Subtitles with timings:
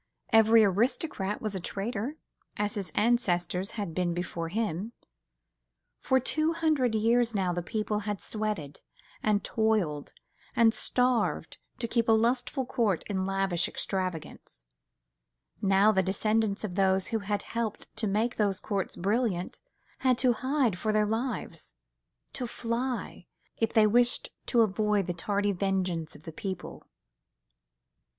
[0.33, 2.15] Every aristocrat was a traitor,
[2.57, 4.93] as his ancestors had been before him:
[5.99, 8.81] for two hundred years now the people had sweated,
[9.21, 10.13] and toiled,
[10.55, 14.63] and starved, to keep a lustful court in lavish extravagance;
[15.61, 19.59] now the descendants of those who had helped to make those courts brilliant
[19.99, 23.27] had to hide for their lives—to fly,
[23.57, 26.87] if they wished to avoid the tardy vengeance of the people.